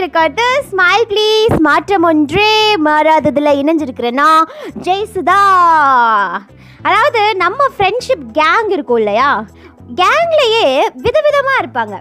கேட்டுட்டு 0.00 0.08
இருக்காட்டு 0.08 0.44
smile 0.68 1.04
please 1.10 1.54
மாற்றம் 1.60 2.04
ஒன்றே 2.10 2.52
மாறாததில் 2.86 3.58
இணைஞ்சிருக்கிறேன்னா 3.60 4.28
ஜெய்சுதா. 4.86 5.40
அதாவது 6.88 7.22
நம்ம 7.42 7.66
ஃப்ரெண்ட்ஷிப் 7.74 8.24
கேங் 8.38 8.70
இருக்கும் 8.76 9.00
இல்லையா? 9.02 9.28
கேங்லேயே 10.00 10.64
விதவிதமாக 11.04 11.60
இருப்பாங்க. 11.62 11.96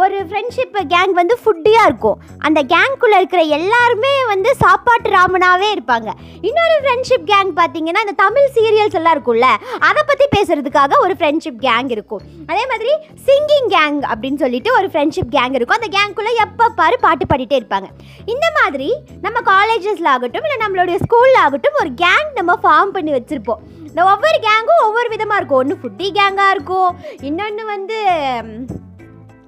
ஒரு 0.00 0.16
ஃப்ரெண்ட்ஷிப் 0.28 0.76
கேங் 0.92 1.12
வந்து 1.18 1.34
ஃபுட்டியாக 1.42 1.88
இருக்கும். 1.88 2.18
அந்த 2.46 2.60
கேங்க்குள்ளே 2.72 3.16
இருக்கிற 3.20 3.40
எல்லாருமே 3.56 4.12
வந்து 4.30 4.50
சாப்பாட்டு 4.62 5.08
ராமனாகவே 5.16 5.68
இருப்பாங்க. 5.76 6.10
இன்னொரு 6.48 6.76
ஃப்ரெண்ட்ஷிப் 6.82 7.24
கேங் 7.30 7.50
பார்த்தீங்கன்னா 7.60 8.02
இந்த 8.06 8.14
தமிழ் 8.24 8.52
சீரியல்ஸ் 8.56 8.96
எல்லாம் 8.98 9.14
இருக்கும்ல 9.16 9.48
அதை 9.88 10.02
பற்றி 10.10 10.26
பேசுறதுக்காக 10.36 10.98
ஒரு 11.04 11.14
ஃப்ரெண்ட்ஷிப் 11.20 11.60
கேங் 11.66 11.90
இருக்கும். 11.96 12.22
அதே 12.50 12.64
மாதிரி 12.72 12.92
சிங்கிங் 13.26 13.68
கேங் 13.74 13.98
அப்படின்னு 14.10 14.42
சொல்லிட்டு 14.44 14.72
ஒரு 14.78 14.88
ஃப்ரெண்ட்ஷிப் 14.92 15.32
கேங் 15.36 15.56
இருக்கும். 15.58 15.78
அந்த 15.80 15.90
கேங்க்குள்ளே 15.96 16.34
எப்போ 16.46 16.68
பாரு 16.80 16.98
பாட்டு 17.06 17.26
பாடிட்டே 17.32 17.58
இருப்பாங்க. 17.60 17.88
இந்த 18.34 18.46
மாதிரி 18.60 18.90
நம்ம 19.26 19.38
காலேஜஸில் 19.52 20.12
ஆகட்டும் 20.14 20.46
இல்லை 20.46 20.58
நம்மளுடைய 20.64 20.98
ஸ்கூலில் 21.06 21.40
ஆகட்டும் 21.44 21.80
ஒரு 21.82 21.92
கேங் 22.04 22.30
நம்ம 22.38 22.58
ஃபார்ம் 22.64 22.94
பண்ணி 22.98 23.12
வச்சுருப்போம். 23.18 23.62
இந்த 23.88 24.02
ஒவ்வொரு 24.12 24.38
கேங்கும் 24.48 24.84
ஒவ்வொரு 24.86 25.08
விதமாக 25.14 25.38
இருக்கும். 25.40 25.60
ஒன்று 25.62 25.80
ஃபுட்டி 25.82 26.08
கேங்காக 26.20 26.54
இருக்கும் 26.56 26.90
இன்னொன்று 27.30 27.64
வந்து 27.74 27.98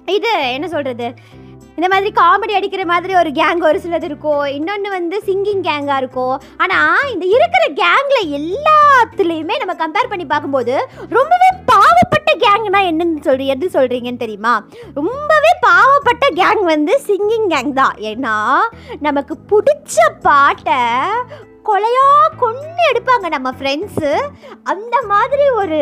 இது 0.05 0.51
என்ன 0.53 0.67
சொல்கிறது 0.67 1.13
இந்த 1.75 1.87
மாதிரி 1.87 2.13
காமெடி 2.15 2.51
அடிக்கிற 2.51 2.85
மாதிரி 2.85 3.15
ஒரு 3.15 3.29
கேங் 3.29 3.63
ஒரு 3.63 3.79
சிலது 3.79 4.03
இருக்கும் 4.03 4.45
இன்னொன்று 4.45 4.89
வந்து 4.89 5.23
சிங்கிங் 5.25 5.63
கேங்காக 5.63 5.97
இருக்கும் 5.97 6.41
ஆனால் 6.57 7.11
இந்த 7.13 7.25
இருக்கிற 7.25 7.63
கேங்கில் 7.73 8.33
எல்லாத்துலேயுமே 8.33 9.57
நம்ம 9.57 9.87
கம்பேர் 9.87 10.09
பண்ணி 10.09 10.25
பார்க்கும்போது 10.25 10.87
ரொம்பவே 11.09 11.49
பாவப்பட்ட 11.65 12.31
கேங்னா 12.37 12.79
என்னன்னு 12.89 13.19
சொல்லி 13.19 13.47
எது 13.47 13.67
சொல்கிறீங்கன்னு 13.67 14.17
தெரியுமா? 14.17 14.65
ரொம்பவே 14.93 15.49
பாவப்பட்ட 15.67 16.25
கேங் 16.35 16.63
வந்து 16.63 17.01
சிங்கிங் 17.07 17.47
கேங் 17.49 17.73
தான். 17.73 17.95
ஏன்னா 17.99 18.35
நமக்கு 18.99 19.37
பிடிச்ச 19.49 19.95
பாட்டை 20.21 20.79
கொலையாக 21.65 22.37
கொண்டு 22.37 22.83
எடுப்பாங்க 22.93 23.29
நம்ம 23.29 23.51
ஃப்ரெண்ட்ஸு 23.51 24.29
அந்த 24.63 25.01
மாதிரி 25.01 25.49
ஒரு 25.49 25.81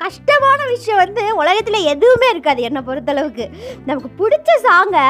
கஷ்டமான 0.00 0.60
விஷயம் 0.66 1.00
வந்து 1.02 1.22
உலகத்தில் 1.40 1.88
எதுவுமே 1.92 2.28
இருக்காது 2.30 2.60
என்னை 2.68 2.80
பொறுத்தளவுக்கு. 2.86 3.46
நமக்கு 3.88 4.10
பிடிச்ச 4.20 4.50
சாங்கை 4.66 5.06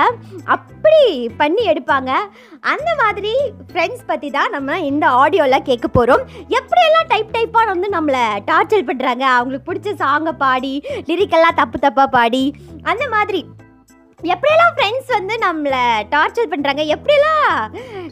அப்படி 0.54 1.02
பண்ணி 1.40 1.62
எடுப்பாங்க. 1.72 2.10
அந்த 2.72 2.90
மாதிரி 3.02 3.32
ஃப்ரெண்ட்ஸ் 3.68 4.06
பற்றி 4.06 4.30
தான் 4.30 4.54
நம்ம 4.56 4.78
இந்த 4.90 5.06
ஆடியோவில் 5.20 5.66
கேட்க 5.68 5.88
போகிறோம் 5.88 6.24
எப்படியெல்லாம் 6.58 7.08
டைப் 7.08 7.34
டைப்பாக 7.36 7.70
வந்து 7.72 7.88
நம்மளை 7.96 8.24
டார்ச்சர் 8.50 8.88
பண்ணுறாங்க 8.90 9.26
அவங்களுக்கு 9.36 9.68
பிடிச்ச 9.70 9.94
சாங்கை 10.02 10.34
பாடி 10.44 10.74
லிரிக்கெல்லாம் 11.10 11.58
தப்பு 11.62 11.78
தப்பாக 11.78 12.14
பாடி 12.18 12.44
அந்த 12.82 13.04
மாதிரி 13.08 13.42
எப்படியெல்லாம் 14.24 14.74
ஃப்ரெண்ட்ஸ் 14.74 15.08
வந்து 15.08 15.34
நம்மளை 15.38 15.82
டார்ச்சர் 16.10 16.50
பண்ணுறாங்க 16.50 16.82
எப்படியெல்லாம் 16.86 17.46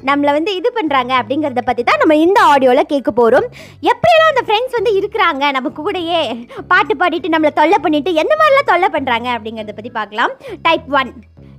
நம்மளை 0.05 0.33
வந்து 0.33 0.55
இது 0.57 0.73
பண்ணுறாங்க 0.75 1.13
அப்படிங்கிறத 1.21 1.61
பற்றி 1.61 1.83
தான் 1.83 1.99
நம்ம 1.99 2.17
இந்த 2.17 2.41
ஆடியோவில் 2.43 2.87
கேட்க 2.87 3.11
போகிறோம் 3.13 3.47
எப்படியெல்லாம் 3.83 4.33
அந்த 4.35 4.45
ஃப்ரெண்ட்ஸ் 4.47 4.77
வந்து 4.77 4.93
இருக்கிறாங்க 4.95 5.53
நம்ம 5.53 5.69
கூடயே 5.69 6.23
பாட்டு 6.69 6.97
பாடிட்டு 6.97 7.29
நம்மளை 7.29 7.53
தொல்லை 7.53 7.79
பண்ணிட்டு 7.79 8.15
எந்த 8.15 8.37
மாதிரிலாம் 8.37 8.71
தொல்லை 8.73 8.89
பண்ணுறாங்க 8.89 9.29
அப்படிங்கிறத 9.29 9.73
பற்றி 9.73 9.91
பார்க்கலாம். 9.91 10.33
டைப் 10.63 10.89
ஒன் 10.93 11.13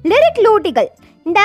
லிரிக் 0.03 0.41
லூட்டிகள் 0.45 0.89
இந்த 1.25 1.41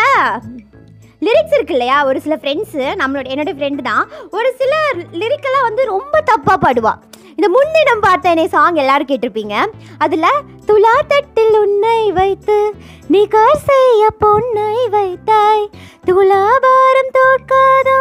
லிரிக்ஸ் 1.23 1.55
இருக்கு 1.55 1.73
இல்லையா 1.73 2.05
ஒரு 2.05 2.21
சில 2.21 2.35
ஃப்ரெண்ட்ஸு 2.37 2.85
நம்மளோட 3.01 3.27
என்னோடய 3.29 3.57
ஃப்ரெண்டு 3.59 3.83
தான் 3.83 4.09
ஒரு 4.31 4.55
சில 4.59 4.73
லிரிக்கெல்லாம் 5.13 5.63
வந்து 5.63 5.85
ரொம்ப 5.85 6.21
தப்பாக 6.21 6.57
பாடுவாள் 6.57 7.01
இந்த 7.37 7.47
முன்னிடம் 7.49 8.03
பார்த்தேனே 8.03 8.45
சாங் 8.47 8.75
எல்லாரும் 8.75 9.07
கேட்டிருப்பீங்க. 9.07 9.55
அதில் 9.99 10.43
துலா 10.67 10.95
தட்டில் 11.09 11.59
உன்னை 11.59 12.13
வைத்து 12.13 12.75
நிகர் 13.09 13.63
செய்ய 13.67 14.11
பொன்னை 14.19 14.89
வைத்தாய். 14.91 15.70
துலாபாரம் 16.05 17.13
தோற்காதோ? 17.13 17.98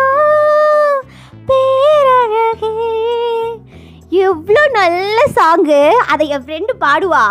பேரழகே. 1.48 2.72
எவ்வளோ 4.10 4.68
நல்ல 4.72 5.24
சாங்கு 5.36 5.90
அதை 5.90 6.28
என் 6.28 6.44
ஃப்ரெண்டு 6.46 6.74
பாடுவா. 6.82 7.26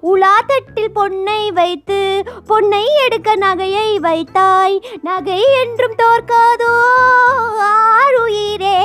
உலா 0.00 0.34
தட்டில் 0.46 0.94
பொன்னை 0.94 1.52
வைத்து 1.52 2.22
பொன்னை 2.46 2.84
எடுக்க 3.04 3.36
நகையை 3.36 3.96
வைத்தாய். 3.96 4.76
நகை 5.02 5.42
என்றும் 5.62 5.98
தோற்காதோ? 5.98 6.74
ஆறுயிரே 7.72 8.78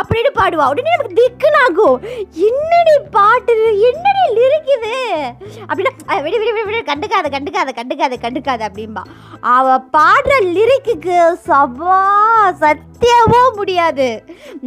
அப்படின்னு 0.00 0.30
பாடுவா. 0.38 0.64
உடனே 0.72 0.94
நமக்கு 0.94 1.18
திக்குனாகும். 1.20 1.96
என்னடி 2.48 2.94
பாட்டு 3.16 3.54
என்னடி 3.90 4.24
லிரிக்குது 4.38 4.94
அப்படின்னா 5.68 5.92
விடு 6.24 6.38
விடு 6.40 6.52
விடு 6.56 6.66
விடு 6.68 6.80
கண்டுக்காத 6.90 7.26
கண்டுக்காத 7.36 7.72
கண்டுக்காத 7.78 8.18
கண்டுக்காத 8.24 8.60
அப்படின்பா 8.68 9.02
அவ 9.54 9.76
பாடுற 9.96 10.32
லிரிக்குக்கு 10.56 11.18
சவா 11.48 12.00
சத்தியமோ 12.62 13.40
முடியாது. 13.58 14.08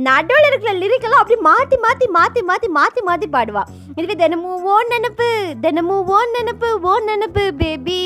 நடுவில் 0.07 0.47
இருக்கிற 0.49 0.71
லிரிக்கெல்லாம் 0.81 1.23
அப்படி 1.23 1.39
மாற்றி 1.49 1.77
மாற்றி 1.85 2.07
மாற்றி 2.17 2.41
மாற்றி 2.49 2.69
மாற்றி 2.77 3.01
மாற்றி 3.09 3.27
பாடுவா. 3.35 3.63
இதுவே 3.97 4.15
தினமும் 4.23 4.63
ஓன் 4.73 4.91
நினப்பு 4.93 5.29
தினமும் 5.65 6.09
ஓன் 6.17 6.33
நினப்பு 6.37 6.69
ஓன் 6.91 7.07
நினப்பு 7.11 7.43
பேபி 7.61 8.01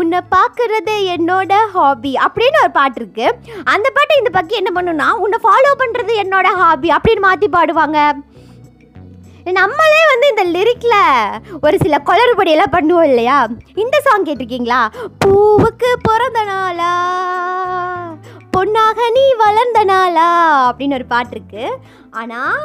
உன்னை 0.00 0.20
பார்க்கறது 0.34 0.94
என்னோட 1.14 1.52
ஹாபி 1.74 2.12
அப்படின்னு 2.26 2.58
ஒரு 2.64 2.72
பாட்டு 2.78 2.98
இருக்கு. 3.00 3.26
அந்த 3.74 3.86
பாட்டு 3.96 4.20
இந்த 4.20 4.30
பக்கம் 4.36 4.60
என்ன 4.62 4.70
பண்ணுன்னா 4.76 5.08
உன்னை 5.24 5.38
ஃபாலோ 5.44 5.72
பண்ணுறது 5.82 6.14
என்னோட 6.22 6.48
ஹாபி 6.62 6.90
அப்படின்னு 6.96 7.26
மாற்றி 7.26 7.48
பாடுவாங்க. 7.56 8.00
நம்மளே 9.58 10.02
வந்து 10.10 10.26
இந்த 10.32 10.44
லிரிக்ல 10.54 10.94
ஒரு 11.66 11.76
சில 11.82 11.96
குளறுபடியெல்லாம் 12.08 12.74
பண்ணுவோம் 12.76 13.08
இல்லையா? 13.10 13.36
இந்த 13.82 13.96
சாங் 14.06 14.26
கேட்டிருக்கீங்களா? 14.28 14.80
பூவுக்கு 15.24 15.90
பிறந்த 16.08 16.40
நாளா 16.52 16.92
பொண்ணாக 18.56 18.98
நீ 19.16 19.24
வளர்ந்த 19.44 19.80
நாளா 19.92 20.28
அப்படின்னு 20.68 20.98
ஒரு 20.98 21.06
பாட்டு 21.12 21.34
இருக்கு. 21.36 21.64
ஆனால் 22.20 22.60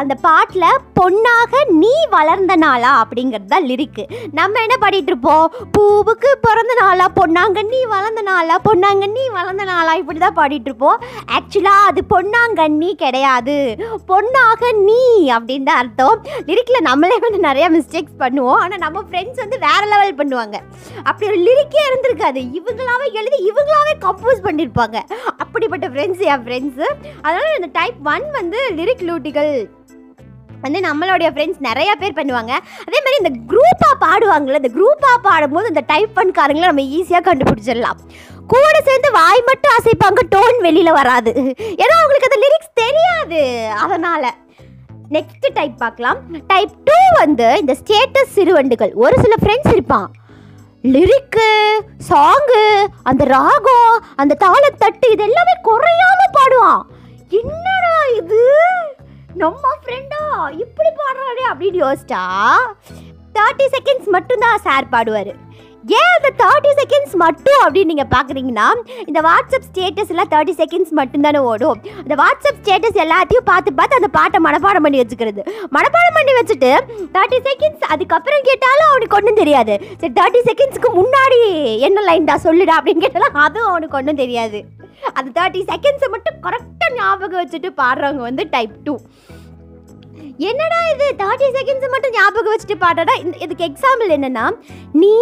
அந்த 0.00 0.14
பாட்டில் 0.26 0.80
பொன்னாக 0.98 1.62
நீ 1.82 1.92
வளர்ந்த 2.14 2.54
நாளா 2.62 2.90
அப்படிங்கிறது 3.02 3.48
தான் 3.52 3.66
லிரிக்கு 3.70 4.04
நம்ம 4.38 4.60
என்ன 4.64 4.76
பாடிட்டு 4.82 5.10
இருப்போம்? 5.12 5.46
பூவுக்கு 5.76 6.30
பிறந்த 6.46 6.74
நாளா 6.80 7.06
பொண்ணாங்க 7.18 7.62
நீ 7.72 7.80
வளர்ந்த 7.94 8.22
நாளா 8.28 8.56
பொண்ணாங்க 8.68 9.06
நீ 9.16 9.24
வளர்ந்த 9.36 9.64
நாளா 9.70 9.92
இப்படி 10.00 10.18
தான் 10.24 10.36
பாடிட்டு 10.40 10.68
இருப்போம். 10.70 11.00
ஆக்சுவலாக 11.36 11.88
அது 11.90 12.02
பொன்னாங்கண்ணி 12.14 12.90
கிடையாது. 13.04 13.56
பொன்னாக 14.10 14.72
நீ 14.88 15.00
அப்படின்னு 15.36 15.68
தான் 15.70 15.80
அர்த்தம். 15.82 16.16
லிரிக்கில் 16.48 16.86
நம்மளே 16.88 17.18
வந்து 17.26 17.40
நிறைய 17.48 17.68
மிஸ்டேக்ஸ் 17.76 18.20
பண்ணுவோம். 18.24 18.60
ஆனால் 18.64 18.82
நம்ம 18.86 19.04
ஃப்ரெண்ட்ஸ் 19.08 19.42
வந்து 19.44 19.58
வேற 19.66 19.82
லெவல் 19.92 20.18
பண்ணுவாங்க. 20.20 20.56
அப்படி 21.08 21.28
ஒரு 21.32 21.40
லிரிக்கே 21.48 21.82
இருந்திருக்காது. 21.88 22.42
இவங்களாவே 22.60 23.08
எழுதி 23.22 23.40
இவங்களாவே 23.50 23.94
கம்போஸ் 24.06 24.46
பண்ணியிருப்பாங்க 24.48 24.96
அப்படிப்பட்ட 25.42 25.86
ஃப்ரெண்ட்ஸ் 25.92 26.24
என் 26.32 26.46
ஃப்ரெண்ட்ஸு 26.46 26.86
அதனால் 27.26 27.58
இந்த 27.58 27.70
டைப் 27.80 28.00
ஒன் 28.14 28.26
வந்து 28.38 28.60
லிரிக் 28.80 29.06
லூட்டிகள் 29.10 29.52
வந்து 30.62 30.80
நம்மளுடைய 30.80 31.28
ஃப்ரெண்ட்ஸ் 31.30 31.60
நிறைய 31.60 31.94
பேர் 31.94 32.12
பண்ணுவாங்க. 32.12 32.52
அதே 32.86 32.98
மாதிரி 33.04 33.16
இந்த 33.22 33.30
குரூப்பாக 33.48 33.94
பாடுவாங்கள்ல 34.00 34.64
இந்த 34.64 34.70
குரூப்பாக 34.74 35.18
பாடும்போது 35.22 35.68
இந்த 35.68 35.82
டைப் 35.86 36.10
பண்ணுக்காரங்களை 36.16 36.72
நம்ம 36.72 36.82
ஈஸியாக 36.82 37.28
கண்டுபிடிச்சிடலாம். 37.28 37.98
கூட 38.48 38.80
சேர்ந்து 38.84 39.10
வாய் 39.10 39.42
மட்டும் 39.46 39.72
அசைப்பாங்க 39.78 40.22
டோன் 40.36 40.60
வெளியில் 40.60 40.92
வராது. 40.92 41.54
ஏன்னா 41.58 41.96
அவங்களுக்கு 42.00 42.28
அந்த 42.30 42.40
லிரிக்ஸ் 42.44 42.74
தெரியாது. 42.74 43.68
அதனால் 43.78 44.34
நெக்ஸ்ட் 45.10 45.52
டைப் 45.54 45.78
பார்க்கலாம். 45.78 46.18
டைப் 46.46 46.70
டூ 46.84 46.92
வந்து 47.14 47.58
இந்த 47.58 47.76
ஸ்டேட்டஸ் 47.84 48.32
சிறுவண்டுகள். 48.32 48.92
ஒரு 48.94 49.16
சில 49.20 49.34
ஃப்ரெண்ட்ஸ் 49.42 49.72
இருப்பான். 49.72 50.10
லிரிக்கு 50.82 51.48
சாங்கு 52.08 52.86
அந்த 53.02 53.24
ராகம் 53.24 54.04
அந்த 54.16 54.36
தாளத்தட்டு 54.40 55.10
இது 55.10 55.22
எல்லாமே 55.22 55.54
குறையாம 55.64 56.20
பாடுவான். 56.32 56.82
என்னடா 57.28 57.96
இது? 58.16 58.48
நம்ம 59.42 59.72
ஃப்ரெண்டா 59.82 60.22
இப்படி 60.62 60.90
பாடுறாரு 61.00 61.42
அப்படின்னு 61.50 61.78
யோசிச்சா 61.84 62.22
தேர்ட்டி 63.36 63.66
செகண்ட்ஸ் 63.74 64.08
மட்டும்தான் 64.14 64.62
சார் 64.66 64.92
பாடுவார். 64.92 65.32
ஏன் 65.98 66.10
அந்த 66.16 66.30
தேர்ட்டி 66.40 66.70
செகண்ட்ஸ் 66.78 67.14
மட்டும் 67.22 67.60
அப்படின்னு 67.64 67.90
நீங்கள் 67.92 68.10
பார்க்குறீங்கன்னா 68.14 68.66
இந்த 69.10 69.20
வாட்ஸ்அப் 69.26 69.66
ஸ்டேட்டஸ் 69.68 70.10
தேர்ட்டி 70.32 70.54
செகண்ட்ஸ் 70.60 70.92
மட்டும்தானே 70.98 71.40
ஓடும். 71.50 71.78
அந்த 72.02 72.14
வாட்ஸ்அப் 72.22 72.58
ஸ்டேட்டஸ் 72.60 72.98
எல்லாத்தையும் 73.04 73.46
பார்த்து 73.50 73.70
பார்த்து 73.78 73.98
அந்த 74.00 74.10
பாட்டை 74.18 74.40
மனப்பாடம் 74.46 74.84
பண்ணி 74.86 75.00
வச்சுக்கிறது. 75.02 75.42
மனப்பாடம் 75.76 76.16
பண்ணி 76.18 76.34
வச்சுட்டு 76.40 76.72
தேர்ட்டி 77.16 77.40
செகண்ட்ஸ் 77.48 77.86
அதுக்கப்புறம் 77.94 78.44
கேட்டாலும் 78.48 78.90
அவனுக்கு 78.90 79.18
ஒன்றும் 79.20 79.40
தெரியாது. 79.42 79.76
சரி 80.02 80.14
தேர்ட்டி 80.20 80.42
செகண்ட்ஸ்க்கு 80.50 80.90
முன்னாடி 81.00 81.40
என்ன 81.88 82.04
லைன் 82.10 82.30
தான் 82.32 82.44
சொல்லுடா 82.46 82.76
அப்படின்னு 82.80 83.04
கேட்டாலும் 83.06 83.40
அதுவும் 83.46 83.72
அவனுக்கு 83.72 83.98
ஒன்றும் 84.00 84.22
தெரியாது. 84.22 84.60
அந்த 85.18 85.28
தேர்ட்டி 85.38 85.60
செகண்ட்ஸை 85.72 86.08
மட்டும் 86.14 86.38
கரெக்டாக 86.46 86.94
ஞாபகம் 86.98 87.42
வச்சுட்டு 87.42 87.70
பாடுறவங்க 87.82 88.24
வந்து 88.28 88.44
டைப் 88.54 88.74
டூ 88.86 88.94
என்னடா 90.48 90.78
இது? 90.92 91.06
தேர்ட்டி 91.18 91.46
செகண்ட்ஸ் 91.56 91.92
மட்டும் 91.92 92.12
ஞாபகம் 92.12 92.52
வச்சுட்டு 92.52 92.76
பாடுறடா. 92.80 93.14
இந்த 93.24 93.36
இதுக்கு 93.38 93.64
எக்ஸாம்பிள் 93.64 94.14
என்னன்னா 94.16 94.44
நீ 94.92 95.12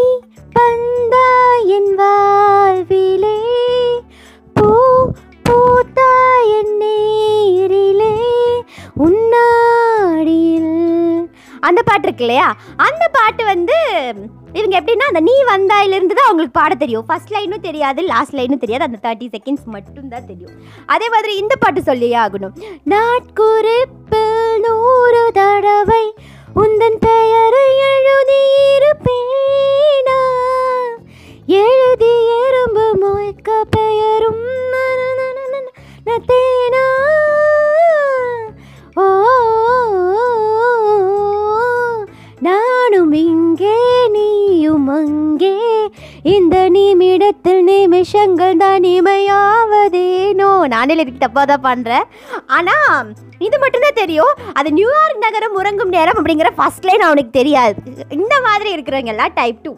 பந்தா 0.53 1.27
என் 1.77 1.95
வாழ்விலே 1.95 3.37
பூ 4.57 4.69
பூத்தா 5.45 6.11
என் 6.59 6.77
நேரிலே 6.77 8.13
உன்னாடியில். 9.07 10.75
அந்த 11.61 11.83
பாட்டு 11.83 12.07
இருக்கு 12.09 12.25
இல்லையா 12.25 12.49
அந்த 12.77 13.05
பாட்டு 13.13 13.45
வந்து 13.45 13.79
இவங்க 14.59 14.75
எப்படின்னா 14.81 15.07
அந்த 15.11 15.23
நீ 15.29 15.35
வந்தாயிலிருந்து 15.53 16.17
தான் 16.19 16.29
அவங்களுக்கு 16.29 16.59
பாட 16.61 16.73
தெரியும். 16.83 17.07
ஃபர்ஸ்ட் 17.09 17.35
லைனும் 17.37 17.67
தெரியாது 17.69 18.01
லாஸ்ட் 18.13 18.37
லைனும் 18.39 18.63
தெரியாது 18.65 18.87
அந்த 18.89 18.99
தேர்ட்டி 19.07 19.27
செகண்ட்ஸ் 19.37 19.67
மட்டும் 19.77 20.11
தான் 20.15 20.29
தெரியும். 20.31 20.55
அதே 20.95 21.09
மாதிரி 21.15 21.33
இந்த 21.43 21.57
பாட்டு 21.65 21.83
சொல்லியே 21.91 22.19
ஆகணும். 22.25 22.55
நாட்குறிப்பில் 22.95 24.59
நூறு 24.67 25.25
தடவை 25.39 26.05
உந்தன் 26.63 27.01
பெயரை 27.07 27.67
எழுதியிருப்பேனா? 27.93 29.11
எழுதி 31.65 32.15
எறும்பு 32.43 32.87
மொய்க்க 33.03 33.49
பெயரும் 33.77 34.45
தேனா? 36.29 36.85
இந்த 46.35 46.57
நிமிடத்தில் 46.75 47.61
நிமிஷங்கள் 47.73 48.57
தான் 48.63 48.87
இமையாவதேனோ 48.95 50.49
நானே 50.73 50.95
லிரிக் 50.99 51.23
தப்பாக 51.25 51.45
தான் 51.51 51.67
பண்ணுறேன் 51.67 52.07
ஆனால் 52.57 53.11
இது 53.47 53.57
மட்டும்தான் 53.63 54.01
தெரியும். 54.01 54.33
அது 54.59 54.69
நியூயார்க் 54.79 55.25
நகரம் 55.27 55.57
உறங்கும் 55.61 55.95
நேரம் 55.97 56.19
அப்படிங்கிற 56.21 56.51
ஃபர்ஸ்ட் 56.59 56.87
லைன் 56.89 57.05
அவனுக்கு 57.09 57.33
தெரியாது. 57.39 57.77
இந்த 58.19 58.35
மாதிரி 58.47 58.71
இருக்கிறவங்க 58.77 59.13
எல்லாம் 59.15 59.37
டைப் 59.41 59.61
டூ 59.67 59.73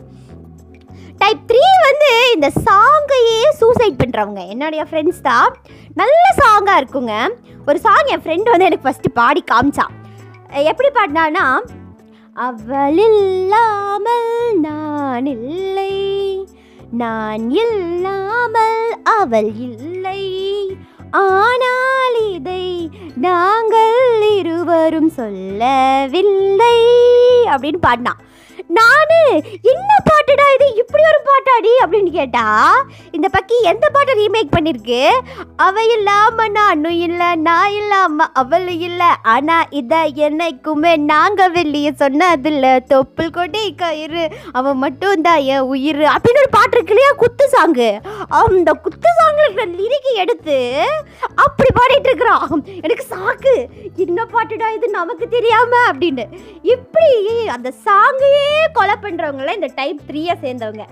டைப் 1.23 1.43
த்ரீ 1.51 1.65
வந்து 1.89 2.11
இந்த 2.35 2.49
சாங்கையே 2.67 3.41
சூசைட் 3.61 4.01
பண்ணுறவங்க 4.03 4.43
என்னுடைய 4.55 4.85
ஃப்ரெண்ட்ஸ் 4.91 5.23
தான். 5.31 5.51
நல்ல 6.01 6.25
சாங்காக 6.43 6.81
இருக்குங்க. 6.83 7.15
ஒரு 7.69 7.79
சாங் 7.87 8.11
என் 8.15 8.25
ஃப்ரெண்டு 8.25 8.53
வந்து 8.53 8.69
எனக்கு 8.69 8.87
ஃபஸ்ட்டு 8.89 9.17
பாடி 9.21 9.43
காமிச்சான் 9.53 9.95
எப்படி 10.73 10.91
பாடினான்னா 10.99 11.47
அவள் 12.47 13.01
இல்லாமல் 13.07 14.31
நான் 14.67 15.29
இல்லை. 15.37 15.93
நான் 16.91 17.51
இல்லாமல் 17.51 19.03
அவள் 19.03 19.53
இல்லை. 19.57 20.23
ஆனால் 21.11 22.33
இதை 22.33 22.91
நாங்கள் 23.17 24.37
இருவரும் 24.37 25.09
சொல்லவில்லை. 25.09 26.77
அப்படின்னு 27.45 27.77
பாடினான் 27.81 28.21
நானு 28.79 29.19
என்ன 29.63 29.91
பாட்டுடா 30.09 30.45
இது? 30.55 30.67
இப்படி 30.75 31.03
ஒரு 31.03 31.21
பாட்டாடி? 31.29 31.73
அப்படின்னு 31.85 32.11
கேட்டா 32.11 32.45
இந்த 33.11 33.29
பக்கி 33.33 33.57
எந்த 33.63 33.89
பாட்டை 33.89 34.15
ரீமேக் 34.21 34.55
பண்ணிருக்கு? 34.57 35.01
அவ 35.57 35.85
இல்லாம 35.85 36.49
நானும் 36.49 36.99
இல்ல 37.07 37.35
நான் 37.35 37.71
இல்லாம 37.71 38.27
அவள் 38.33 38.69
இல்ல. 38.69 39.17
ஆனா 39.23 39.65
இத 39.71 40.11
என்னைக்குமே 40.15 40.97
நாங்க 40.97 41.49
வெளியே 41.49 41.91
சொன்னதில்ல. 41.91 42.67
தொப்புள் 42.91 43.31
கொடி 43.31 43.75
கயிறு 43.75 44.29
அவன் 44.53 44.77
மட்டும் 44.77 45.23
தான் 45.23 45.39
என் 45.39 45.67
உயிர். 45.75 46.03
அப்படின்னு 46.15 46.43
ஒரு 46.43 46.51
பாட்டு 46.51 46.77
இருக்கு 46.77 46.95
இல்லையா? 46.95 47.13
குத்து 47.17 47.49
சாங்கு. 47.53 47.89
அந்த 48.29 48.73
குத்து 48.73 49.09
சாங்ல 49.21 49.45
இருக்கிற 49.45 49.67
லிரிக்கை 49.81 50.15
எடுத்து 50.15 50.59
அப்படி 51.35 51.71
பாடிட்டு 51.79 52.09
இருக்கிறான். 52.11 52.65
எனக்கு 52.81 53.07
சாக்கு. 53.11 53.55
என்ன 53.97 54.27
பாட்டுடா 54.33 54.75
இது? 54.75 54.89
நமக்கு 54.89 55.29
தெரியாம? 55.29 55.73
அப்படின்னு. 55.93 56.27
இப்படி 56.63 57.13
அந்த 57.47 57.73
சாங்கையே 57.85 58.49
கொலை 58.73 58.95
பண்றவங்கள 59.03 59.55
இந்த 59.55 59.69
டைப் 59.75 60.01
த்ரீயை 60.07 60.35
சேர்ந்தவங்க. 60.43 60.85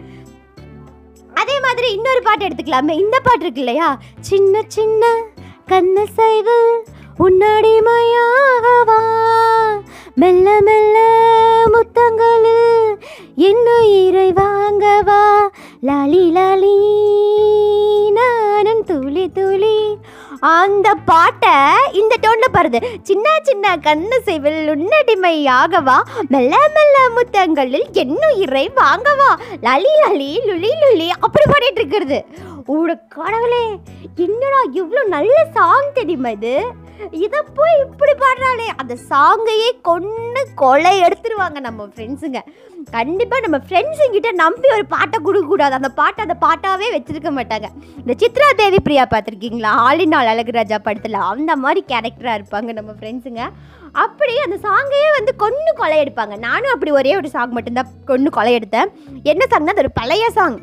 அதே 1.35 1.61
மாதிரி 1.61 1.93
இன்னொரு 1.93 2.23
பாட்டு 2.23 2.47
எடுத்துக்கலாமே. 2.47 2.91
இந்த 2.91 3.21
பாட்டு 3.21 3.41
இருக்கு 3.41 3.61
இல்லையா? 3.61 4.01
சின்ன 4.21 4.63
சின்ன 4.67 5.23
கண்ண 5.67 6.07
சைவு 6.07 6.85
உன்னடிமையாகவா 7.19 9.01
மெல்ல 10.15 10.61
மெல்ல 10.61 10.97
முத்தங்களில் 11.73 12.97
என்னுயிரை 13.37 14.29
வாங்கவா? 14.33 15.49
லாலி 15.83 16.25
லாலி 16.33 16.77
நானும் 18.11 18.85
துளி 18.85 19.29
துளி 19.29 19.99
அந்த 20.43 20.95
பாட்டை 20.95 21.55
இந்த 21.93 22.17
டோன்ல 22.21 22.45
பாருது 22.53 22.79
சின்ன 23.03 23.39
சின்ன 23.43 23.77
கண்ணு 23.77 24.21
செய்வில் 24.23 24.69
உன்னடிமை 24.71 25.47
ஆகவா 25.47 25.97
மெல்ல 26.29 26.57
மெல்ல 26.75 26.97
முத்தங்களில் 27.17 27.87
என்னுயிரை 27.93 28.69
வாங்கவா? 28.77 29.31
லலி 29.61 29.93
லலி 30.05 30.41
லுலி 30.47 30.71
லுலி 30.83 31.09
அப்படி 31.21 31.45
பாடிட்டு 31.49 31.81
இருக்கிறது. 31.81 32.25
உட 32.67 32.95
கடவுளே 33.09 33.79
என்னடா 34.17 34.63
இவ்வளோ 34.73 35.05
நல்ல 35.07 35.47
சாங் 35.55 35.93
தெரியுமா 35.95 36.29
இது? 36.29 36.55
இதை 37.25 37.41
போய் 37.59 37.75
இப்படி 37.85 38.13
பாடுறாளே. 38.23 38.69
அந்த 38.81 38.95
சாங்கையே 39.11 39.71
கொண்டு 39.89 40.41
கொலை 40.63 40.95
எடுத்துருவாங்க 41.07 41.59
நம்ம 41.67 41.87
ஃப்ரெண்ட்ஸுங்க 41.93 42.41
கண்டிப்பாக 42.97 43.43
நம்ம 43.45 43.59
ஃப்ரெண்ட்ஸுங்கிட்ட 43.67 44.31
நம்பி 44.43 44.69
ஒரு 44.77 44.85
பாட்டை 44.95 45.19
கொடுக்கக்கூடாது. 45.27 45.75
அந்த 45.79 45.91
பாட்டை 46.01 46.21
அந்த 46.27 46.37
பாட்டாகவே 46.45 46.89
வச்சுருக்க 46.95 47.31
மாட்டாங்க. 47.39 47.69
இந்த 48.03 48.15
சித்ரா 48.23 48.49
தேவி 48.61 48.81
பிரியா 48.87 49.05
பார்த்துருக்கீங்களா 49.13 49.73
ஆளினால் 49.87 50.33
அழகுராஜா 50.35 50.79
படத்தில் 50.87 51.19
அந்த 51.33 51.55
மாதிரி 51.65 51.83
கேரக்டராக 51.93 52.39
இருப்பாங்க 52.41 52.73
நம்ம 52.79 52.95
ஃப்ரெண்ட்ஸுங்க 53.01 53.45
அப்படி 54.05 54.35
அந்த 54.47 54.57
சாங்கையே 54.67 55.11
வந்து 55.19 55.33
கொன்று 55.43 55.73
கொலை 55.83 55.99
எடுப்பாங்க. 56.05 56.35
நானும் 56.49 56.75
அப்படி 56.75 56.91
ஒரே 57.01 57.13
ஒரு 57.21 57.29
சாங் 57.37 57.57
மட்டும்தான் 57.57 57.95
கொன்று 58.11 58.31
கொலை 58.39 58.53
எடுத்தேன். 58.59 58.91
என்ன 59.33 59.43
சாங்னா 59.53 59.75
அது 59.75 59.85
ஒரு 59.87 59.93
பழைய 60.01 60.27
சாங் 60.39 60.59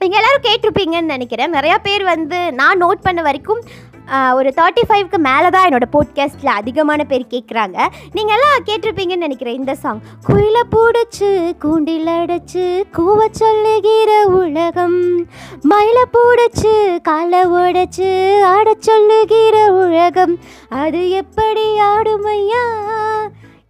நீங்கள் 0.00 0.20
எல்லோரும் 0.20 0.46
கேட்டிருப்பீங்கன்னு 0.46 1.14
நினைக்கிறேன். 1.16 1.54
நிறையா 1.58 1.76
பேர் 1.88 2.04
வந்து 2.14 2.38
நான் 2.60 2.82
நோட் 2.84 3.04
பண்ண 3.06 3.20
வரைக்கும் 3.28 3.62
ஒரு 4.10 4.52
தேர்ட்டி 4.56 4.82
ஃபைவ்க்கு 4.88 5.18
மேலே 5.18 5.48
தான் 5.48 5.66
என்னோட 5.68 5.86
போட்காஸ்ட்டில் 5.92 6.46
அதிகமான 6.46 7.04
பேர் 7.04 7.26
கேட்குறாங்க 7.30 7.78
நீங்கள் 8.12 8.34
எல்லாம் 8.36 8.64
கேட்டிருப்பீங்கன்னு 8.66 9.26
நினைக்கிறேன். 9.26 9.54
இந்த 9.54 9.74
சாங் 9.74 10.00
குயில 10.28 10.60
பூடிச்சு 10.70 11.58
கூண்டில் 11.58 12.06
அடைச்சு 12.06 12.84
கூவ 12.96 13.28
சொல்லுகிற 13.30 14.26
உலகம். 14.26 15.26
மயில 15.70 15.98
பூடிச்சு 16.16 17.00
காலை 17.02 17.42
உடைச்சு 17.46 18.40
ஆட 18.42 18.74
சொல்லுகிற 18.78 19.72
உலகம். 19.72 20.38
அது 20.68 21.10
எப்படி 21.10 21.80
ஆடுமையா? 21.80 22.64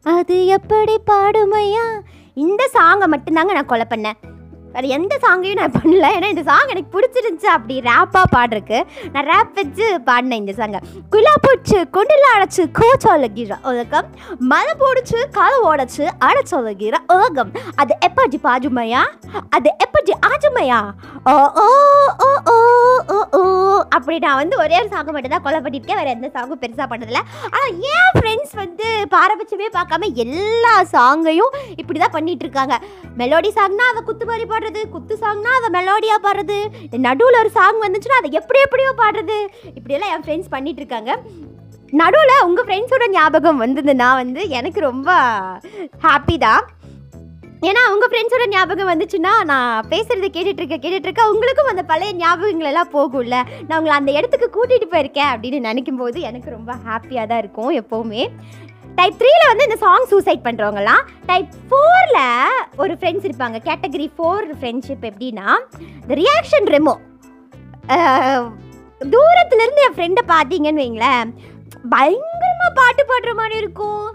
அது 0.03 0.47
எப்படி 0.47 0.99
பாடுமையா? 1.11 1.87
இந்த 2.35 2.71
சாங்கை 2.73 3.07
மட்டும்தாங்க 3.15 3.53
நான் 3.53 3.67
கொலை 3.67 3.87
பண்ணேன். 3.91 4.33
வேறு 4.75 4.89
எந்த 4.97 5.15
சாங்கையும் 5.25 5.61
நான் 5.61 5.75
பண்ணல. 5.77 6.07
ஏன்னா 6.17 6.29
இந்த 6.35 6.45
சாங் 6.51 6.73
எனக்கு 6.75 6.93
பிடிச்சிருந்துச்சு 6.95 7.49
அப்படி 7.57 7.75
ரேப்பாக 7.89 8.27
பாடுறக்கு 8.37 8.79
நான் 9.15 9.29
ரேப் 9.33 9.53
வச்சு 9.61 9.87
பாடினேன் 10.09 10.43
இந்த 10.43 10.55
சாங்கை 10.61 10.81
குலா 11.15 11.35
போச்சு 11.47 11.79
குண்டில் 11.97 12.27
அடைச்சு 12.35 12.63
கோச்சொல்லுகிற 12.79 13.59
உலகம். 13.71 14.09
மலை 14.53 14.73
போடுச்சு 14.83 15.19
காலை 15.39 15.59
ஓடச்சு 15.71 16.05
அடைச்சொல்லுகிற 16.29 16.99
உலகம். 17.17 17.53
அது 17.83 17.93
எப்படி 18.09 18.39
பாஜுமையா? 18.47 19.03
அது 19.57 19.69
எப்படி 19.85 20.13
ஆஜுமையா? 20.31 20.81
ஓ 21.33 21.35
ஓ 21.65 21.67
ஓ 22.27 22.31
ஓ 22.55 22.57
ஓ 23.15 23.19
ஓ. 23.39 23.43
அப்படி 23.97 24.17
நான் 24.25 24.41
வந்து 24.41 24.57
ஒரே 24.63 24.77
ஒரு 24.81 24.89
சாங்கு 24.95 25.15
மட்டும் 25.15 25.35
தான் 25.35 25.45
கொலை 25.47 25.59
பண்ணியிருக்கேன். 25.65 26.01
வேறு 26.01 26.15
எந்த 26.17 26.29
சாங்கும் 26.37 26.61
பெருசாக 26.65 26.87
பண்ணதில்ல. 26.93 27.21
ஆனால் 27.55 27.73
ஏன் 27.95 28.13
ஃப்ரெண்ட்ஸ் 28.19 28.55
வந்து 28.63 28.87
பாரபட்சமே 29.15 29.69
பார்க்காம 29.79 30.11
எல்லா 30.25 30.75
சாங்கையும் 30.95 31.55
இப்படி 31.77 31.99
தான் 31.99 32.15
பண்ணிகிட்டு 32.17 32.47
இருக்காங்க. 32.47 32.77
மெலோடி 33.23 33.51
சாங்னா 33.59 33.87
அதை 33.93 34.03
குத்து 34.11 34.25
மாதிரி 34.31 34.47
பாடுறது 34.65 34.83
குத்து 34.93 35.15
சாங்னா 35.23 35.51
அதை 35.59 35.69
மெலோடியாக 35.77 36.21
பாடுறது 36.27 36.59
நடுவில் 37.07 37.41
ஒரு 37.41 37.51
சாங் 37.57 37.81
வந்துச்சுன்னா 37.85 38.21
அதை 38.21 38.31
எப்படி 38.41 38.59
எப்படியோ 38.67 38.91
பாடுறது. 39.01 39.39
இப்படியெல்லாம் 39.79 40.13
என் 40.15 40.25
ஃப்ரெண்ட்ஸ் 40.27 40.53
பண்ணிட்டு 40.55 40.81
இருக்காங்க. 40.83 41.13
நடுவில் 42.01 42.45
உங்கள் 42.47 42.67
ஃப்ரெண்ட்ஸோட 42.69 43.05
ஞாபகம் 43.17 43.61
வந்ததுன்னா 43.65 44.09
வந்து 44.23 44.41
எனக்கு 44.59 44.81
ரொம்ப 44.91 45.11
ஹாப்பி 46.07 46.37
தான். 46.47 46.63
ஏன்னா 47.69 47.83
உங்கள் 47.93 48.11
ஃப்ரெண்ட்ஸோட 48.11 48.45
ஞாபகம் 48.55 48.91
வந்துச்சுன்னா 48.93 49.33
நான் 49.51 49.87
பேசுகிறத 49.93 50.29
கேட்டுட்ருக்க 50.35 50.77
கேட்டுட்ருக்க 50.85 51.31
உங்களுக்கும் 51.35 51.71
அந்த 51.73 51.85
பழைய 51.93 52.13
ஞாபகங்கள் 52.23 52.71
எல்லாம் 52.73 52.93
போகும்ல. 52.97 53.37
நான் 53.67 53.79
உங்களை 53.79 53.95
அந்த 54.01 54.13
இடத்துக்கு 54.19 54.49
கூட்டிகிட்டு 54.57 54.89
போயிருக்கேன் 54.95 55.33
அப்படின்னு 55.35 55.61
நினைக்கும் 55.69 56.03
போது 56.03 56.21
எனக்கு 56.31 56.51
ரொம்ப 56.59 56.73
ஹாப்பியாக 56.89 57.27
தான் 57.31 57.43
இருக்கும் 57.45 57.73
எப்போவுமே. 57.83 58.25
டைப் 58.99 59.17
த்ரீல 59.21 59.45
வந்து 59.51 59.67
இந்த 59.67 59.77
சாங் 59.85 60.07
சூசைட் 60.11 60.45
பண்ணுறவங்கலாம் 60.47 61.05
டைப் 61.31 61.53
ஃபோரில் 61.69 62.21
ஒரு 62.83 62.93
ஃப்ரெண்ட்ஸ் 63.01 63.27
இருப்பாங்க. 63.29 63.59
கேட்டகரி 63.69 64.07
ஃபோர் 64.17 64.47
ஃப்ரெண்ட்ஷிப் 64.61 65.07
எப்படின்னா 65.11 65.49
இந்த 66.03 66.15
ரியாக்ஷன் 66.23 66.69
ரெமோ 66.75 66.95
தூரத்துலேருந்து 69.15 69.85
என் 69.87 69.97
ஃப்ரெண்டை 69.97 70.25
பார்த்தீங்கன்னு 70.35 70.83
வைங்களேன் 70.85 71.33
பயங்கரமாக 71.95 72.71
பாட்டு 72.81 73.03
பாடுற 73.09 73.33
மாதிரி 73.41 73.57
இருக்கும். 73.63 74.07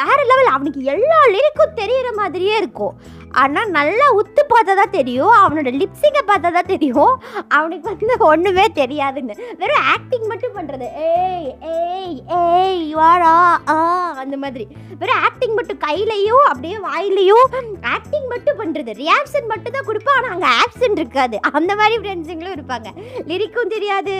வேற 0.00 0.18
லெவல் 0.30 0.54
அவனுக்கு 0.54 0.80
எல்லா 0.94 1.20
லிரிக்கும் 1.34 1.76
தெரியற 1.80 2.08
மாதிரியே 2.20 2.56
இருக்கும். 2.62 2.94
ஆனால் 3.42 3.72
நல்லா 3.78 4.06
உத்து 4.18 4.42
பார்த்தா 4.52 4.74
தான் 4.80 4.94
தெரியும். 4.98 5.34
அவனோட 5.42 5.70
லிப்ஸிங்கை 5.80 6.22
பார்த்தா 6.30 6.50
தான் 6.56 6.70
தெரியும். 6.72 7.14
அவனுக்கு 7.56 7.86
வந்து 7.92 8.16
ஒன்றுமே 8.30 8.66
தெரியாதுன்னு. 8.80 9.34
வெறும் 9.62 9.86
ஆக்டிங் 9.94 10.26
மட்டும் 10.32 10.56
பண்ணுறது 10.58 10.86
ஏய் 11.08 11.48
ஏய் 11.74 12.18
ஏய் 12.40 12.84
வாடா. 13.00 13.32
ஆ 13.72 13.76
அந்த 14.22 14.36
மாதிரி. 14.44 14.66
வெறும் 15.00 15.22
ஆக்டிங் 15.28 15.56
மட்டும் 15.58 15.82
கையிலையும் 15.86 16.46
அப்படியே 16.52 16.78
வாயிலையும் 16.88 17.48
ஆக்டிங் 17.96 18.28
மட்டும் 18.34 18.60
பண்ணுறது 18.62 18.92
ரியாக்ஷன் 19.02 19.50
மட்டும் 19.52 19.76
தான் 19.76 19.88
கொடுப்பான் 19.88 20.18
ஆனால் 20.20 20.34
அங்கே 20.36 20.52
ஆக்ஷன் 20.62 20.96
இருக்காது. 21.02 21.38
அந்த 21.58 21.72
மாதிரி 21.80 21.96
ஃப்ரெண்ட்ஸுங்களும் 22.02 22.56
இருப்பாங்க. 22.58 22.88
லிரிக்கும் 23.32 23.74
தெரியாது. 23.76 24.16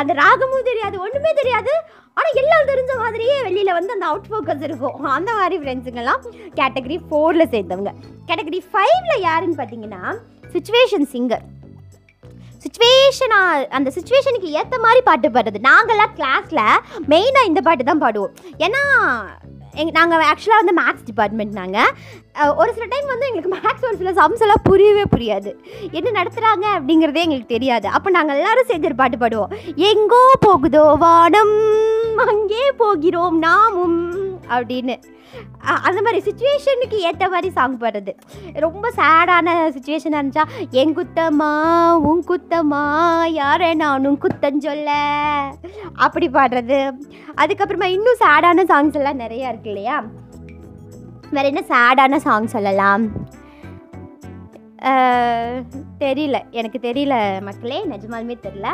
அந்த 0.00 0.12
ராகமும் 0.22 0.68
தெரியாது. 0.70 0.96
ஒன்றுமே 1.06 1.34
தெரியாது. 1.42 1.74
ஆனால் 2.18 2.36
எல்லாம் 2.40 2.68
தெரிஞ்ச 2.70 2.92
மாதிரியே 3.00 3.36
வெளியில் 3.46 3.76
வந்து 3.76 3.94
அந்த 3.94 4.06
அவுட் 4.08 4.28
ஃபோக்கஸ் 4.30 4.64
இருக்கும். 4.66 4.98
அந்த 5.18 5.30
மாதிரி 5.38 5.56
ஃப்ரெண்ட்ஸுங்கெல்லாம் 5.62 6.20
கேட்டகரி 6.58 6.96
ஃபோரில் 7.08 7.50
சேர்ந்தவங்க. 7.54 7.92
கேட்டகரி 8.28 8.60
ஃபைவ்ல 8.70 9.14
யாருன்னு 9.28 9.58
பார்த்தீங்கன்னா 9.60 10.02
சுச்சுவேஷன் 10.54 11.08
சிங்கர் 11.14 11.44
சுச்சுவேஷனா 12.64 13.40
அந்த 13.76 13.88
சுச்சுவேஷனுக்கு 13.94 14.50
ஏற்ற 14.58 14.76
மாதிரி 14.84 15.00
பாட்டு 15.08 15.28
பாடுறது. 15.34 15.58
நாங்கள்லாம் 15.70 16.14
கிளாஸில் 16.18 16.62
மெயினாக 17.12 17.48
இந்த 17.48 17.60
பாட்டு 17.66 17.84
தான் 17.88 18.02
பாடுவோம். 18.04 18.32
ஏன்னா 18.66 18.82
எங் 19.82 19.90
நாங்கள் 19.98 20.24
ஆக்சுவலாக 20.30 20.62
வந்து 20.62 20.74
மேக்ஸ் 20.78 21.06
டிபார்ட்மெண்ட் 21.08 21.54
நாங்கள் 21.60 22.52
ஒரு 22.60 22.70
சில 22.76 22.84
டைம் 22.92 23.12
வந்து 23.12 23.28
எங்களுக்கு 23.28 23.52
மேக்ஸ் 23.56 23.86
ஒரு 23.88 23.96
சில 24.00 24.10
சம்ஸ் 24.20 24.44
எல்லாம் 24.44 24.64
புரியவே 24.68 25.04
புரியாது. 25.14 25.50
என்ன 25.98 26.14
நடத்துகிறாங்க 26.18 26.66
அப்படிங்கிறதே 26.76 27.24
எங்களுக்கு 27.26 27.54
தெரியாது. 27.54 27.88
அப்போ 27.96 28.10
நாங்கள் 28.16 28.38
எல்லோரும் 28.40 28.68
சேர்ந்து 28.70 28.90
ஒரு 28.90 29.00
பாட்டு 29.00 29.18
பாடுவோம். 29.22 29.54
எங்கோ 29.90 30.22
போகுதோ 30.46 30.84
வானம் 31.04 31.56
அங்கே 32.28 32.64
போகிறோம் 32.82 33.38
நாமும் 33.46 34.00
அப்படின்னு. 34.56 34.96
அந்த 35.88 36.00
மாதிரி 36.02 36.18
சுச்சுவேஷனுக்கு 36.28 36.98
ஏற்ற 37.08 37.28
மாதிரி 37.28 37.48
சாங் 37.58 37.78
பாடுறது. 37.78 38.12
ரொம்ப 38.64 38.90
சேடான 38.96 39.54
சுச்சுவேஷனாக 39.76 40.22
இருந்துச்சா? 40.22 40.44
என் 40.80 40.94
குத்தமா 40.96 41.52
உன் 42.08 42.22
குத்தமா 42.30 42.82
யாரை 43.40 43.70
நானும் 43.84 44.18
குத்தம் 44.24 44.64
சொல்ல? 44.66 44.90
அப்படி 46.06 46.28
பாடுறது. 46.28 46.80
அதுக்கப்புறமா 47.36 47.88
இன்னும் 47.96 48.20
சேடான 48.24 48.66
சாங்ஸ் 48.72 48.98
எல்லாம் 49.00 49.22
நிறையா 49.24 49.48
இருக்கு 49.52 49.70
இல்லையா? 49.74 49.96
வேற 51.30 51.46
என்ன 51.52 51.64
சேடான 51.72 52.16
சாங் 52.26 52.52
சொல்லலாம்? 52.56 53.06
தெரியல. 56.04 56.38
எனக்கு 56.60 56.78
தெரியல 56.82 57.16
மக்களே. 57.48 57.78
நிஜமாலுமே 57.92 58.34
தெரியல. 58.46 58.70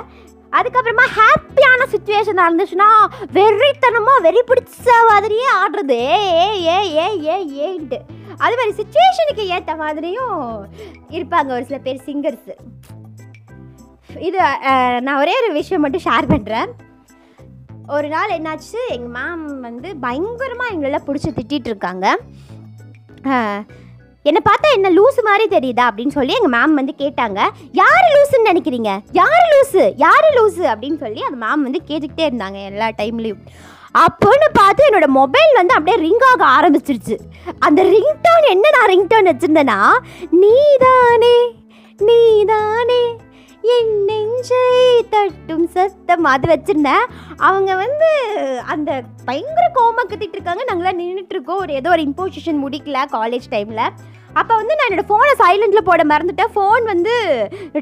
அதுக்கப்புறமா 0.58 1.04
ஹாப்பியான 1.18 1.86
சுச்சுவேஷன் 1.92 2.40
இருந்துச்சுன்னா 2.44 2.88
வெறித்தனமாக 3.36 4.24
வெறி 4.26 4.40
பிடிச்ச 4.48 4.96
மாதிரியே 5.10 5.48
ஆடுறது. 5.62 5.98
ஏ 6.40 6.46
ஏ 6.70 6.78
ஏ 7.00 7.06
ஏ 7.28 7.36
ஏன்ட்டு 7.66 7.98
அது 8.44 8.54
மாதிரி 8.58 8.72
சுச்சுவேஷனுக்கு 8.80 9.44
ஏற்ற 9.56 9.72
மாதிரியும் 9.82 10.36
இருப்பாங்க 11.16 11.50
ஒரு 11.56 11.64
சில 11.70 11.78
பேர் 11.86 12.04
சிங்கர்ஸு 12.06 12.54
இது 14.28 14.38
நான் 15.06 15.20
ஒரே 15.22 15.34
ஒரு 15.40 15.50
விஷயம் 15.58 15.84
மட்டும் 15.84 16.06
ஷேர் 16.06 16.32
பண்ணுறேன் 16.32 16.70
ஒரு 17.96 18.08
நாள் 18.14 18.34
என்னாச்சு? 18.36 18.80
எங்கள் 18.94 19.14
மேம் 19.18 19.44
வந்து 19.68 19.88
பயங்கரமாக 20.04 20.72
எங்களெல்லாம் 20.74 21.06
பிடிச்சி 21.06 21.30
திட்டிகிட்டு 21.36 21.70
இருக்காங்க. 21.70 22.06
என்னை 24.28 24.40
பார்த்தா 24.48 24.68
என்ன 24.74 24.88
லூசு 24.90 25.20
மாதிரி 25.22 25.44
தெரியுதா 25.56 25.84
அப்படின்னு 25.88 26.14
சொல்லி 26.16 26.32
எங்கள் 26.38 26.54
மேம் 26.56 26.74
வந்து 26.74 26.94
கேட்டாங்க. 26.98 27.40
யார் 27.72 28.08
லூசுன்னு 28.14 28.50
நினைக்கிறீங்க? 28.50 28.90
யார் 29.12 29.46
லூசு? 29.52 29.82
யார் 29.96 30.26
லூசு? 30.36 30.64
அப்படின்னு 30.72 30.98
சொல்லி 30.98 31.22
அந்த 31.22 31.38
மேம் 31.46 31.66
வந்து 31.66 31.80
கேட்டுக்கிட்டே 31.88 32.26
இருந்தாங்க 32.30 32.58
எல்லா 32.64 32.88
டைம்லேயும் 33.02 33.42
அப்போன்னு 34.02 34.48
பார்த்து 34.52 34.88
என்னோட 34.88 35.06
மொபைல் 35.06 35.52
வந்து 35.54 35.74
அப்படியே 35.74 35.96
ரிங் 36.02 36.24
ஆக 36.30 36.42
ஆரம்பிச்சிருச்சு. 36.56 37.16
அந்த 37.58 37.80
ரிங் 37.82 38.12
டோன் 38.26 38.44
என்ன 38.50 38.70
நான் 38.70 38.90
ரிங் 38.92 39.06
டோன் 39.06 39.30
வச்சுருந்தேன்னா 39.30 39.78
நீதானே 40.42 40.89
தட்டும் 45.10 45.66
சத்தம் 45.66 46.24
அது 46.24 46.48
வச்சுருந்தேன். 46.54 47.04
அவங்க 47.36 47.74
வந்து 47.74 48.08
அந்த 48.66 49.02
பயங்கர 49.24 49.70
கோமா 49.74 50.10
கத்திட்டு 50.10 50.36
இருக்காங்க. 50.38 50.64
நாங்களாம் 50.68 51.00
நின்றுட்டு 51.00 51.34
இருக்கோம். 51.36 51.58
ஒரு 51.58 51.72
ஏதோ 51.72 51.90
ஒரு 51.90 52.02
இம்போசிஷன் 52.02 52.58
முடிக்கல 52.64 52.98
காலேஜ் 53.12 53.48
டைமில் 53.50 53.88
அப்போ 54.38 54.52
வந்து 54.60 54.74
நான் 54.76 54.88
என்னோட 54.88 55.04
ஃபோனை 55.08 55.32
சைலண்டில் 55.42 55.88
போட 55.88 56.02
மறந்துட்டேன். 56.10 56.52
ஃபோன் 56.54 56.84
வந்து 56.92 57.14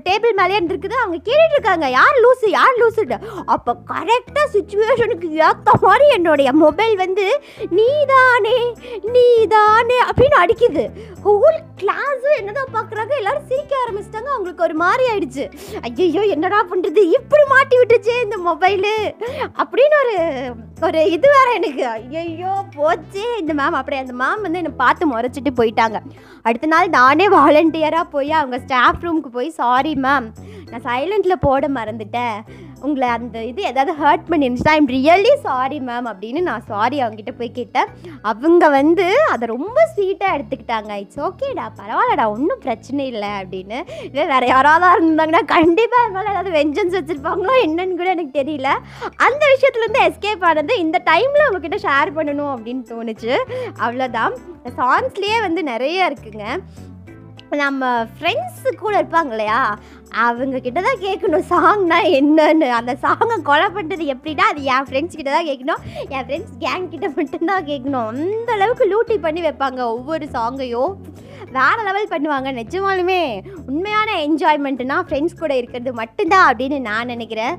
டேபிள் 0.09 0.35
மேலே 0.41 0.57
இருந்திருக்குது. 0.59 0.97
அவங்க 1.03 1.19
கேட்டுட்டு 1.29 1.57
இருக்காங்க. 1.57 1.87
யார் 1.99 2.19
லூசு? 2.25 2.47
யார் 2.59 2.79
லூசுட்டு 2.81 3.19
அப்போ 3.55 3.75
கரெக்டாக 3.93 4.47
சுச்சுவேஷனுக்கு 4.57 5.31
ஏற்ற 5.47 5.73
மாதிரி 5.87 6.07
என்னுடைய 6.17 6.53
மொபைல் 6.65 6.95
வந்து 7.05 7.27
நீதானே 7.79 8.57
நீதானே 9.17 9.99
அப்படின்னு 10.09 10.39
அடிக்குது. 10.45 10.85
ஹோல் 11.27 11.59
கிளாஸும் 11.83 12.39
என்னதான் 12.41 12.75
பார்க்குறாங்க 12.77 13.13
எல்லாரும் 13.21 13.49
சிரிக்க 13.51 13.75
ஆரம்பிச்சிட்டாங்க. 13.83 14.31
அவங்களுக்கு 14.35 14.67
ஒரு 14.69 14.75
மாதிரி 14.85 15.05
ஆயிடுச்சு. 15.13 15.45
ஐயோ 15.89 16.23
என்னடா 16.37 16.61
பண்ணுறது 16.73 17.05
இப்படி 17.19 17.45
மாட்டி 17.55 17.77
விட்டுச்சே 17.79 18.17
இந்த 18.27 18.39
மொபைலு 18.49 18.95
அப்படின்னு 19.63 19.97
ஒரு 20.05 20.17
ஒரு 20.87 21.01
இது 21.11 21.29
வேற 21.37 21.49
எனக்கு. 21.59 21.85
ஐயோ 22.19 22.53
போச்சே. 22.77 23.25
இந்த 23.41 23.53
மேம் 23.59 23.77
அப்படியே 23.79 24.03
அந்த 24.03 24.15
மேம் 24.21 24.45
வந்து 24.45 24.61
என்னை 24.61 24.73
பார்த்து 24.77 25.05
முறைச்சிட்டு 25.13 25.51
போயிட்டாங்க. 25.61 25.99
அடுத்த 26.43 26.67
நாள் 26.67 26.89
நானே 26.89 27.27
வாலண்டியராக 27.29 28.07
போய் 28.11 28.31
அவங்க 28.41 28.59
ஸ்டாஃப் 28.59 29.03
ரூமுக்கு 29.05 29.31
போய் 29.39 29.51
சாரி 29.61 29.95
மேம் 30.07 30.29
நான் 30.71 30.87
சைலண்டில் 30.89 31.43
போட 31.47 31.69
மறந்துட்டேன். 31.69 32.39
உங்களை 32.81 33.09
அந்த 33.09 33.45
இது 33.45 33.63
ஏதாவது 33.63 33.93
ஹர்ட் 34.05 34.27
பண்ணிருந்துச்சுன்னா 34.31 34.75
ஐம் 34.79 34.89
ரியலி 34.89 35.33
சாரி 35.43 35.79
மேம் 35.79 36.09
அப்படின்னு 36.11 36.41
நான் 36.41 36.65
சாரி 36.67 37.03
அவங்ககிட்ட 37.03 37.33
போய் 37.39 37.51
கேட்டேன். 37.51 37.87
அவங்க 38.23 38.69
வந்து 38.69 39.07
அதை 39.33 39.49
ரொம்ப 39.49 39.79
ஸ்வீட்டாக 39.97 40.37
எடுத்துக்கிட்டாங்க. 40.37 40.93
இட்ஸ் 40.93 41.21
ஓகேடா 41.21 41.67
பரவாயில்லடா 41.81 42.27
ஒன்றும் 42.31 42.59
பிரச்சனை 42.59 43.07
இல்லை 43.07 43.29
அப்படின்னு. 43.29 43.79
இல்லை 44.03 44.27
வேறு 44.27 44.47
யாராவது 44.47 45.07
இருந்தாங்கன்னா 45.07 45.45
கண்டிப்பாக 45.45 46.07
என் 46.09 46.31
ஏதாவது 46.33 46.51
வெஞ்சன்ஸ் 46.51 46.97
வச்சுருப்பாங்களோ 46.99 47.55
என்னன்னு 47.67 47.99
கூட 48.01 48.11
எனக்கு 48.11 48.43
தெரியல. 48.43 48.69
அந்த 49.17 49.43
விஷயத்துலேருந்து 49.55 50.05
எஸ்கேப் 50.09 50.45
ஆனது 50.45 50.79
இந்த 50.79 51.03
டைமில் 51.11 51.47
உங்ககிட்ட 51.49 51.77
ஷேர் 51.89 52.17
பண்ணணும் 52.17 52.53
அப்படின்னு 52.55 52.85
தோணுச்சு. 52.93 53.35
அவ்வளோதான் 53.79 54.37
சாங்ஸ்லேயே 54.79 55.41
வந்து 55.41 55.63
நிறைய 55.63 56.11
இருக்குங்க. 56.11 56.45
நம்ம 57.63 57.91
ஃப்ரெண்ட்ஸு 58.17 58.71
கூட 58.83 58.95
இருப்பாங்க 59.03 59.33
இல்லையா 59.35 59.61
அவங்க 60.27 60.59
கிட்ட 60.67 60.81
தான் 60.87 61.03
கேட்கணும் 61.05 61.49
சாங்னா 61.53 61.99
என்னன்னு. 62.19 62.69
அந்த 62.81 62.93
சாங்கை 63.05 63.37
கொலை 63.49 63.69
பண்ணுறது 63.77 64.05
எப்படின்னா 64.15 64.47
அது 64.53 64.63
என் 64.75 64.87
ஃப்ரெண்ட்ஸ் 64.89 65.19
கிட்ட 65.19 65.31
தான் 65.37 65.49
கேட்கணும். 65.51 65.83
என் 66.15 66.27
ஃப்ரெண்ட்ஸ் 66.27 66.57
கேங் 66.65 66.91
கிட்ட 66.95 67.09
மட்டும்தான் 67.17 67.69
கேட்கணும். 67.71 68.11
அந்த 68.11 68.53
அளவுக்கு 68.59 68.87
லூட்டி 68.93 69.19
பண்ணி 69.27 69.43
வைப்பாங்க 69.47 69.81
ஒவ்வொரு 69.95 70.29
சாங்கையும் 70.37 70.95
வேறு 71.57 71.85
லெவல் 71.89 72.11
பண்ணுவாங்க 72.13 72.49
நிஜமாலுமே. 72.61 73.21
உண்மையான 73.71 74.11
என்ஜாய்மெண்ட்டுனா 74.27 74.97
ஃப்ரெண்ட்ஸ் 75.07 75.41
கூட 75.43 75.53
இருக்கிறது 75.57 75.93
மட்டும்தான் 76.01 76.49
அப்படின்னு 76.49 76.79
நான் 76.89 77.13
நினைக்கிறேன். 77.15 77.57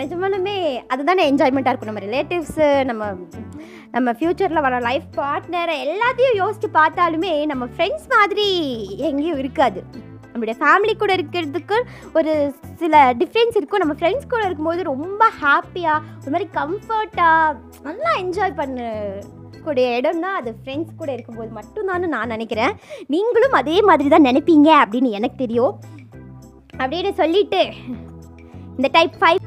நிஜமாலுமே 0.00 0.56
அதுதானே 0.94 1.30
என்ஜாய்மெண்ட்டாக 1.30 1.72
இருக்கும். 1.72 1.92
நம்ம 1.92 2.04
ரிலேட்டிவ்ஸு 2.08 2.68
நம்ம 2.90 3.12
நம்ம 3.94 4.12
ஃப்யூச்சரில் 4.18 4.64
வர 4.66 4.76
லைஃப் 4.86 5.08
பார்ட்னர் 5.18 5.72
எல்லாத்தையும் 5.82 6.38
யோசித்து 6.40 6.68
பார்த்தாலுமே 6.78 7.32
நம்ம 7.50 7.64
ஃப்ரெண்ட்ஸ் 7.74 8.08
மாதிரி 8.14 8.46
எங்கேயும் 9.08 9.40
இருக்காது. 9.42 9.80
நம்மளுடைய 10.32 10.56
ஃபேமிலி 10.62 10.94
கூட 11.02 11.12
இருக்கிறதுக்கு 11.16 11.76
ஒரு 12.18 12.32
சில 12.80 13.02
டிஃப்ரென்ஸ் 13.20 13.56
இருக்கும். 13.58 13.82
நம்ம 13.82 13.94
ஃப்ரெண்ட்ஸ் 13.98 14.32
கூட 14.32 14.42
இருக்கும்போது 14.46 14.82
ரொம்ப 14.90 15.28
ஹாப்பியாக 15.42 16.02
ஒரு 16.22 16.32
மாதிரி 16.34 16.48
கம்ஃபர்ட்டாக 16.58 17.56
நல்லா 17.86 18.12
என்ஜாய் 18.22 18.58
பண்ண 18.60 18.88
கூடிய 19.66 19.86
இடம்னா 20.00 20.32
அது 20.40 20.50
ஃப்ரெண்ட்ஸ் 20.58 20.98
கூட 21.00 21.10
இருக்கும்போது 21.16 21.50
மட்டும்தான் 21.58 22.08
நான் 22.16 22.34
நினைக்கிறேன். 22.34 22.74
நீங்களும் 23.14 23.58
அதே 23.60 23.76
மாதிரி 23.90 24.08
தான் 24.14 24.28
நினைப்பீங்க 24.30 24.70
அப்படின்னு 24.82 25.16
எனக்கு 25.20 25.38
தெரியும். 25.44 25.74
அப்படின்னு 26.82 27.12
சொல்லிட்டு 27.22 27.62
இந்த 28.76 28.88
டைப் 28.96 29.16
ஃபைவ் 29.20 29.43